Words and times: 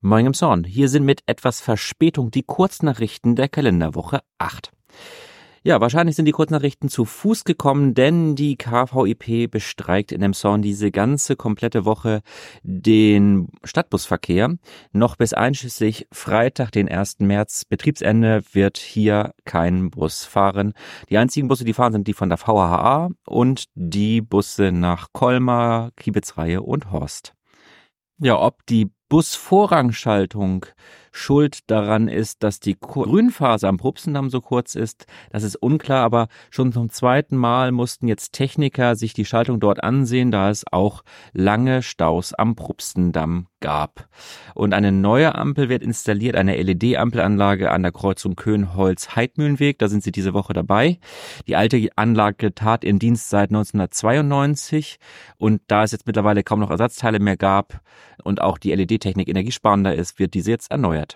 Moin 0.00 0.26
im 0.26 0.32
Zorn. 0.32 0.62
Hier 0.62 0.88
sind 0.88 1.04
mit 1.04 1.22
etwas 1.26 1.60
Verspätung 1.60 2.30
die 2.30 2.44
Kurznachrichten 2.44 3.34
der 3.34 3.48
Kalenderwoche 3.48 4.20
8. 4.38 4.70
Ja, 5.64 5.80
wahrscheinlich 5.80 6.14
sind 6.14 6.26
die 6.26 6.32
Kurznachrichten 6.32 6.88
zu 6.88 7.04
Fuß 7.04 7.42
gekommen, 7.42 7.94
denn 7.94 8.36
die 8.36 8.56
KVIP 8.56 9.50
bestreikt 9.50 10.12
in 10.12 10.22
Emshorn 10.22 10.62
diese 10.62 10.92
ganze 10.92 11.34
komplette 11.34 11.84
Woche 11.84 12.20
den 12.62 13.48
Stadtbusverkehr. 13.64 14.54
Noch 14.92 15.16
bis 15.16 15.32
einschließlich 15.32 16.06
Freitag, 16.12 16.70
den 16.70 16.88
1. 16.88 17.18
März, 17.18 17.64
Betriebsende, 17.64 18.42
wird 18.52 18.78
hier 18.78 19.34
kein 19.44 19.90
Bus 19.90 20.24
fahren. 20.24 20.74
Die 21.10 21.18
einzigen 21.18 21.48
Busse, 21.48 21.64
die 21.64 21.74
fahren, 21.74 21.92
sind 21.92 22.06
die 22.06 22.14
von 22.14 22.28
der 22.28 22.38
VHA 22.38 23.10
und 23.26 23.64
die 23.74 24.20
Busse 24.20 24.70
nach 24.70 25.08
Colmar, 25.12 25.90
Kiebitzreihe 25.96 26.62
und 26.62 26.92
Horst. 26.92 27.34
Ja, 28.20 28.40
ob 28.40 28.64
die 28.66 28.90
Busvorrangschaltung 29.08 30.66
schuld 31.12 31.70
daran 31.70 32.08
ist, 32.08 32.42
dass 32.42 32.60
die 32.60 32.78
Grünphase 32.78 33.68
am 33.68 33.76
Prupsendamm 33.76 34.30
so 34.30 34.40
kurz 34.40 34.74
ist, 34.74 35.06
das 35.30 35.42
ist 35.42 35.56
unklar, 35.56 36.04
aber 36.04 36.28
schon 36.50 36.72
zum 36.72 36.90
zweiten 36.90 37.36
Mal 37.36 37.72
mussten 37.72 38.08
jetzt 38.08 38.32
Techniker 38.32 38.96
sich 38.96 39.12
die 39.12 39.24
Schaltung 39.24 39.60
dort 39.60 39.82
ansehen, 39.82 40.30
da 40.30 40.50
es 40.50 40.64
auch 40.70 41.02
lange 41.32 41.82
Staus 41.82 42.34
am 42.34 42.54
Prupsendamm 42.54 43.46
gab. 43.60 44.08
Und 44.54 44.72
eine 44.74 44.92
neue 44.92 45.34
Ampel 45.34 45.68
wird 45.68 45.82
installiert, 45.82 46.36
eine 46.36 46.60
LED-Ampelanlage 46.60 47.70
an 47.70 47.82
der 47.82 47.92
Kreuzung 47.92 48.36
Köhnholz-Heidmühlenweg. 48.36 49.78
Da 49.78 49.88
sind 49.88 50.02
sie 50.02 50.12
diese 50.12 50.34
Woche 50.34 50.52
dabei. 50.52 50.98
Die 51.46 51.56
alte 51.56 51.88
Anlage 51.96 52.54
tat 52.54 52.84
ihren 52.84 52.98
Dienst 52.98 53.30
seit 53.30 53.50
1992 53.50 54.98
und 55.38 55.62
da 55.66 55.84
es 55.84 55.92
jetzt 55.92 56.06
mittlerweile 56.06 56.42
kaum 56.42 56.60
noch 56.60 56.70
Ersatzteile 56.70 57.18
mehr 57.18 57.36
gab 57.36 57.80
und 58.22 58.40
auch 58.40 58.58
die 58.58 58.74
LED-Technik 58.74 59.28
energiesparender 59.28 59.94
ist, 59.94 60.18
wird 60.18 60.34
diese 60.34 60.50
jetzt 60.50 60.70
erneuert. 60.70 61.07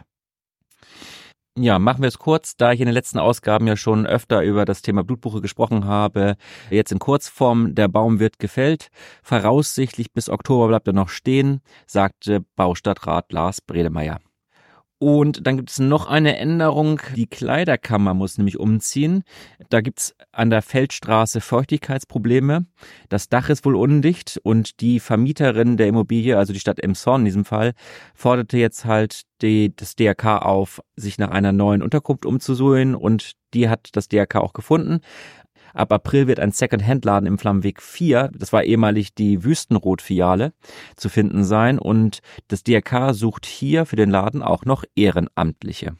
Ja, 1.58 1.78
machen 1.78 2.00
wir 2.00 2.08
es 2.08 2.18
kurz, 2.18 2.56
da 2.56 2.72
ich 2.72 2.80
in 2.80 2.86
den 2.86 2.94
letzten 2.94 3.18
Ausgaben 3.18 3.66
ja 3.66 3.76
schon 3.76 4.06
öfter 4.06 4.42
über 4.42 4.64
das 4.64 4.80
Thema 4.80 5.04
Blutbuche 5.04 5.42
gesprochen 5.42 5.84
habe. 5.84 6.36
Jetzt 6.70 6.92
in 6.92 6.98
Kurzform, 6.98 7.74
der 7.74 7.88
Baum 7.88 8.20
wird 8.20 8.38
gefällt. 8.38 8.88
Voraussichtlich 9.22 10.12
bis 10.12 10.30
Oktober 10.30 10.68
bleibt 10.68 10.86
er 10.86 10.94
noch 10.94 11.10
stehen, 11.10 11.60
sagte 11.86 12.40
Baustadtrat 12.56 13.32
Lars 13.32 13.60
Bredemeier. 13.60 14.18
Und 15.02 15.48
dann 15.48 15.56
gibt 15.56 15.68
es 15.68 15.80
noch 15.80 16.06
eine 16.06 16.36
Änderung. 16.36 17.00
Die 17.16 17.26
Kleiderkammer 17.26 18.14
muss 18.14 18.38
nämlich 18.38 18.60
umziehen. 18.60 19.24
Da 19.68 19.80
gibt's 19.80 20.14
an 20.30 20.48
der 20.48 20.62
Feldstraße 20.62 21.40
Feuchtigkeitsprobleme. 21.40 22.66
Das 23.08 23.28
Dach 23.28 23.48
ist 23.48 23.64
wohl 23.64 23.74
undicht 23.74 24.38
und 24.44 24.80
die 24.80 25.00
Vermieterin 25.00 25.76
der 25.76 25.88
Immobilie, 25.88 26.38
also 26.38 26.52
die 26.52 26.60
Stadt 26.60 26.78
Emshorn 26.78 27.22
in 27.22 27.24
diesem 27.24 27.44
Fall, 27.44 27.72
forderte 28.14 28.58
jetzt 28.58 28.84
halt 28.84 29.22
die, 29.42 29.74
das 29.74 29.96
DRK 29.96 30.36
auf, 30.36 30.80
sich 30.94 31.18
nach 31.18 31.32
einer 31.32 31.50
neuen 31.50 31.82
Unterkunft 31.82 32.24
umzusuchen 32.24 32.94
und 32.94 33.32
die 33.54 33.68
hat 33.68 33.88
das 33.94 34.06
DRK 34.06 34.36
auch 34.36 34.52
gefunden. 34.52 35.00
Ab 35.74 35.92
April 35.92 36.26
wird 36.26 36.40
ein 36.40 36.52
Second-Hand-Laden 36.52 37.26
im 37.26 37.38
Flammweg 37.38 37.80
4, 37.82 38.30
das 38.34 38.52
war 38.52 38.64
ehemalig 38.64 39.14
die 39.14 39.44
Wüstenrot-Filiale, 39.44 40.52
zu 40.96 41.08
finden 41.08 41.44
sein 41.44 41.78
und 41.78 42.20
das 42.48 42.62
DRK 42.62 43.14
sucht 43.14 43.46
hier 43.46 43.86
für 43.86 43.96
den 43.96 44.10
Laden 44.10 44.42
auch 44.42 44.64
noch 44.64 44.84
Ehrenamtliche. 44.94 45.96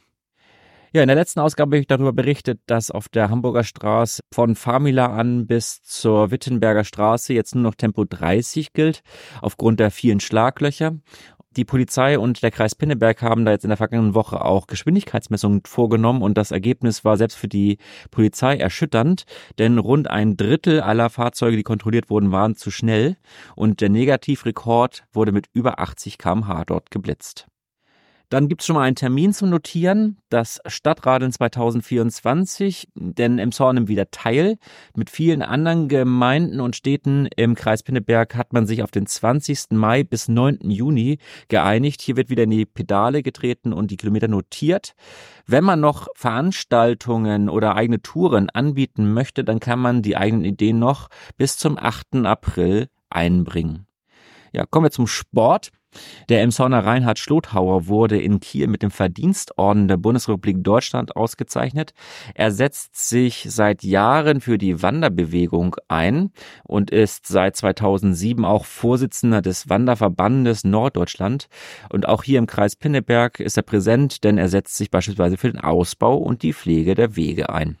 Ja, 0.95 1.01
in 1.01 1.07
der 1.07 1.15
letzten 1.15 1.39
Ausgabe 1.39 1.69
habe 1.69 1.79
ich 1.79 1.87
darüber 1.87 2.13
berichtet, 2.13 2.59
dass 2.67 2.91
auf 2.91 3.09
der 3.09 3.31
Hamburger 3.31 3.63
Straße 3.63 4.21
von 4.31 4.55
Famila 4.55 5.07
an 5.07 5.47
bis 5.47 5.81
zur 5.81 6.29
Wittenberger 6.29 6.83
Straße 6.83 7.33
jetzt 7.33 7.55
nur 7.55 7.63
noch 7.63 7.73
Tempo 7.73 8.05
30 8.05 8.73
gilt, 8.73 9.01
aufgrund 9.41 9.79
der 9.79 9.89
vielen 9.89 10.19
Schlaglöcher. 10.19 10.99
Die 11.55 11.65
Polizei 11.65 12.17
und 12.17 12.41
der 12.41 12.49
Kreis 12.49 12.73
Pinneberg 12.73 13.21
haben 13.21 13.45
da 13.45 13.51
jetzt 13.51 13.63
in 13.63 13.69
der 13.69 13.77
vergangenen 13.77 14.15
Woche 14.15 14.43
auch 14.43 14.65
Geschwindigkeitsmessungen 14.65 15.61
vorgenommen 15.65 16.23
und 16.23 16.35
das 16.35 16.49
Ergebnis 16.49 17.05
war 17.05 17.15
selbst 17.15 17.35
für 17.35 17.47
die 17.47 17.77
Polizei 18.09 18.57
erschütternd, 18.57 19.25
denn 19.59 19.77
rund 19.77 20.09
ein 20.09 20.35
Drittel 20.35 20.81
aller 20.81 21.11
Fahrzeuge, 21.11 21.55
die 21.55 21.63
kontrolliert 21.63 22.09
wurden, 22.09 22.31
waren 22.31 22.55
zu 22.55 22.71
schnell 22.71 23.17
und 23.55 23.81
der 23.81 23.89
Negativrekord 23.89 25.05
wurde 25.13 25.31
mit 25.31 25.47
über 25.53 25.79
80 25.79 26.17
kmh 26.17 26.63
dort 26.65 26.89
geblitzt. 26.89 27.47
Dann 28.33 28.47
gibt 28.47 28.61
es 28.61 28.65
schon 28.65 28.77
mal 28.77 28.81
einen 28.81 28.95
Termin 28.95 29.31
zum 29.31 29.51
Notieren, 29.51 30.17
das 30.29 30.59
Stadtradeln 30.65 31.31
2024, 31.31 32.87
denn 32.95 33.37
Emshorn 33.37 33.75
nimmt 33.75 33.89
wieder 33.89 34.09
teil. 34.09 34.57
Mit 34.95 35.11
vielen 35.11 35.43
anderen 35.43 35.87
Gemeinden 35.87 36.59
und 36.59 36.75
Städten 36.75 37.27
im 37.35 37.53
Kreis 37.53 37.83
Pinneberg 37.83 38.33
hat 38.33 38.51
man 38.51 38.65
sich 38.65 38.81
auf 38.81 38.89
den 38.89 39.05
20. 39.05 39.73
Mai 39.73 40.03
bis 40.03 40.29
9. 40.29 40.71
Juni 40.71 41.19
geeinigt. 41.47 42.01
Hier 42.01 42.17
wird 42.17 42.31
wieder 42.31 42.45
in 42.45 42.49
die 42.49 42.65
Pedale 42.65 43.21
getreten 43.21 43.71
und 43.71 43.91
die 43.91 43.97
Kilometer 43.97 44.27
notiert. 44.27 44.95
Wenn 45.45 45.63
man 45.63 45.79
noch 45.79 46.07
Veranstaltungen 46.15 47.49
oder 47.49 47.75
eigene 47.75 48.01
Touren 48.01 48.49
anbieten 48.49 49.13
möchte, 49.13 49.43
dann 49.43 49.59
kann 49.59 49.77
man 49.77 50.01
die 50.01 50.17
eigenen 50.17 50.43
Ideen 50.43 50.79
noch 50.79 51.09
bis 51.37 51.57
zum 51.59 51.77
8. 51.77 52.25
April 52.25 52.87
einbringen. 53.11 53.85
Ja, 54.53 54.65
kommen 54.65 54.87
wir 54.87 54.91
zum 54.91 55.05
Sport. 55.05 55.69
Der 56.29 56.41
Emshorner 56.41 56.85
Reinhard 56.85 57.19
Schlothauer 57.19 57.87
wurde 57.87 58.19
in 58.19 58.39
Kiel 58.39 58.67
mit 58.67 58.83
dem 58.83 58.91
Verdienstorden 58.91 59.87
der 59.87 59.97
Bundesrepublik 59.97 60.63
Deutschland 60.63 61.15
ausgezeichnet. 61.15 61.93
Er 62.35 62.51
setzt 62.51 62.95
sich 63.09 63.47
seit 63.49 63.83
Jahren 63.83 64.41
für 64.41 64.57
die 64.57 64.81
Wanderbewegung 64.81 65.75
ein 65.87 66.31
und 66.63 66.91
ist 66.91 67.27
seit 67.27 67.55
2007 67.55 68.45
auch 68.45 68.65
Vorsitzender 68.65 69.41
des 69.41 69.69
Wanderverbandes 69.69 70.63
Norddeutschland. 70.63 71.47
Und 71.89 72.07
auch 72.07 72.23
hier 72.23 72.39
im 72.39 72.47
Kreis 72.47 72.75
Pinneberg 72.75 73.39
ist 73.39 73.57
er 73.57 73.63
präsent, 73.63 74.23
denn 74.23 74.37
er 74.37 74.49
setzt 74.49 74.77
sich 74.77 74.91
beispielsweise 74.91 75.37
für 75.37 75.51
den 75.51 75.61
Ausbau 75.61 76.17
und 76.17 76.43
die 76.43 76.53
Pflege 76.53 76.95
der 76.95 77.15
Wege 77.15 77.49
ein. 77.49 77.77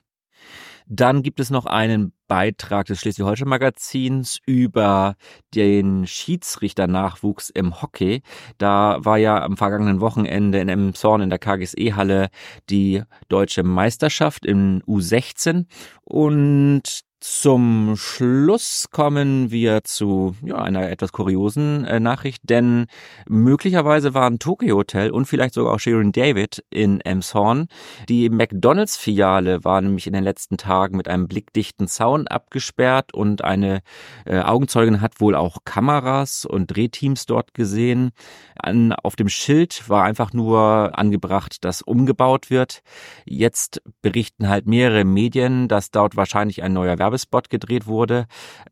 Dann 0.87 1.23
gibt 1.23 1.39
es 1.39 1.49
noch 1.49 1.65
einen 1.65 2.13
Beitrag 2.27 2.87
des 2.87 2.99
Schleswig-Holstein-Magazins 2.99 4.39
über 4.45 5.15
den 5.53 6.07
Schiedsrichternachwuchs 6.07 7.49
im 7.49 7.81
Hockey. 7.81 8.21
Da 8.57 8.97
war 8.99 9.17
ja 9.17 9.41
am 9.41 9.57
vergangenen 9.57 10.01
Wochenende 10.01 10.59
in 10.59 10.69
Emshorn 10.69 11.21
in 11.21 11.29
der 11.29 11.39
KGSE-Halle 11.39 12.29
die 12.69 13.03
deutsche 13.29 13.63
Meisterschaft 13.63 14.45
im 14.45 14.81
U16 14.87 15.65
und 16.03 17.03
zum 17.23 17.95
Schluss 17.95 18.89
kommen 18.91 19.49
wir 19.49 19.85
zu 19.85 20.35
ja, 20.43 20.57
einer 20.57 20.89
etwas 20.89 21.13
kuriosen 21.13 21.85
äh, 21.85 22.01
Nachricht, 22.01 22.41
denn 22.49 22.87
möglicherweise 23.29 24.13
waren 24.13 24.39
Tokyo 24.39 24.75
Hotel 24.75 25.09
und 25.09 25.25
vielleicht 25.25 25.53
sogar 25.53 25.73
auch 25.73 25.79
Sharon 25.79 26.11
David 26.11 26.65
in 26.69 26.99
Emshorn. 26.99 27.67
Die 28.09 28.29
McDonalds-Filiale 28.29 29.63
war 29.63 29.79
nämlich 29.79 30.05
in 30.05 30.11
den 30.11 30.25
letzten 30.25 30.57
Tagen 30.57 30.97
mit 30.97 31.07
einem 31.07 31.29
blickdichten 31.29 31.87
Zaun 31.87 32.27
abgesperrt 32.27 33.13
und 33.13 33.41
eine 33.41 33.83
äh, 34.25 34.41
Augenzeugin 34.41 34.99
hat 34.99 35.21
wohl 35.21 35.35
auch 35.35 35.59
Kameras 35.63 36.43
und 36.43 36.75
Drehteams 36.75 37.25
dort 37.25 37.53
gesehen. 37.53 38.11
An, 38.55 38.91
auf 38.91 39.15
dem 39.15 39.29
Schild 39.29 39.87
war 39.87 40.03
einfach 40.03 40.33
nur 40.33 40.91
angebracht, 40.99 41.63
dass 41.63 41.81
umgebaut 41.81 42.49
wird. 42.49 42.81
Jetzt 43.23 43.81
berichten 44.01 44.49
halt 44.49 44.67
mehrere 44.67 45.05
Medien, 45.05 45.69
dass 45.69 45.89
dort 45.89 46.17
wahrscheinlich 46.17 46.63
ein 46.63 46.73
neuer 46.73 46.99
Werbe 46.99 47.12
Werbespot 47.13 47.49
gedreht 47.49 47.85
wurde. 47.85 48.25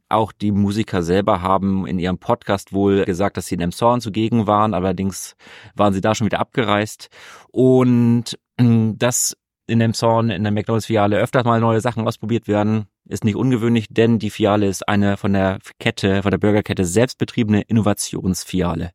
Auch 0.09 0.31
die 0.31 0.52
Musiker 0.52 1.03
selber 1.03 1.41
haben 1.41 1.85
in 1.85 2.00
ihrem 2.00 2.18
Podcast 2.18 2.74
wohl 2.74 3.06
gesagt, 3.06 3.38
dass 3.38 3.46
sie 3.46 3.56
in 3.56 3.62
Emshorn 3.62 4.02
zugegen 4.02 4.47
waren. 4.47 4.74
Allerdings 4.74 5.35
waren 5.75 5.94
sie 5.94 6.02
da 6.02 6.16
schon 6.16 6.25
wieder 6.25 6.40
abgereist. 6.40 7.09
Und 7.51 8.38
mm, 8.59 8.94
dass 8.97 9.38
in 9.68 9.80
Emshorn 9.80 10.31
in 10.31 10.44
der 10.44 10.51
McDonalds-Filiale 10.51 11.18
öfter 11.18 11.44
mal 11.44 11.62
neue 11.62 11.81
Sachen 11.81 12.06
ausprobiert 12.06 12.47
werden, 12.47 12.88
ist 13.07 13.24
nicht 13.24 13.35
ungewöhnlich, 13.35 13.88
denn 13.90 14.19
die 14.19 14.30
Filiale 14.30 14.68
ist 14.68 14.88
eine 14.88 15.18
von 15.18 15.34
der 15.34 15.59
Kette, 15.80 16.24
von 16.24 16.31
der 16.31 16.40
Burgerkette 16.40 16.84
selbstbetriebene 16.84 17.62
Innovationsfiliale. 17.62 18.91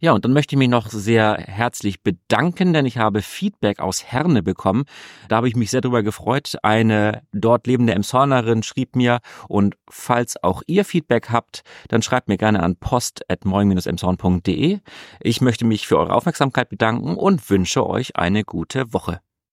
Ja, 0.00 0.12
und 0.12 0.24
dann 0.24 0.32
möchte 0.32 0.54
ich 0.54 0.58
mich 0.58 0.68
noch 0.68 0.88
sehr 0.88 1.34
herzlich 1.34 2.02
bedanken, 2.02 2.72
denn 2.72 2.86
ich 2.86 2.98
habe 2.98 3.22
Feedback 3.22 3.80
aus 3.80 4.04
Herne 4.04 4.42
bekommen. 4.42 4.84
Da 5.28 5.36
habe 5.36 5.48
ich 5.48 5.56
mich 5.56 5.70
sehr 5.70 5.80
darüber 5.80 6.02
gefreut. 6.02 6.56
Eine 6.62 7.22
dort 7.32 7.66
lebende 7.66 7.94
Emshornerin 7.94 8.62
schrieb 8.62 8.96
mir 8.96 9.20
und 9.48 9.76
falls 9.88 10.42
auch 10.42 10.62
ihr 10.66 10.84
Feedback 10.84 11.30
habt, 11.30 11.62
dann 11.88 12.02
schreibt 12.02 12.28
mir 12.28 12.36
gerne 12.36 12.62
an 12.62 12.76
post.moin-emshorn.de. 12.76 14.80
Ich 15.20 15.40
möchte 15.40 15.64
mich 15.64 15.86
für 15.86 15.98
eure 15.98 16.14
Aufmerksamkeit 16.14 16.68
bedanken 16.68 17.16
und 17.16 17.48
wünsche 17.50 17.86
euch 17.86 18.16
eine 18.16 18.44
gute 18.44 18.92
Woche. 18.92 19.20